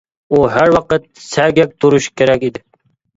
ئۇ 0.27 0.37
ھەر 0.53 0.69
ۋاقىت 0.75 1.05
سەگەك 1.25 1.75
تۇرۇشى 1.85 2.09
كېرەك 2.23 2.47
ئىدى. 2.49 2.63